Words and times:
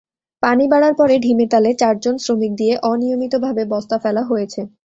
পানি 0.43 0.65
বাড়ার 0.71 0.93
পরে 0.99 1.15
ঢিমেতালে 1.19 1.71
চারজন 1.81 2.15
শ্রমিক 2.17 2.51
দিয়ে 2.57 2.73
অনিয়মিতভাবে 2.83 3.63
বস্তা 3.73 3.97
ফেলা 4.03 4.23
হয়েছে। 4.23 4.61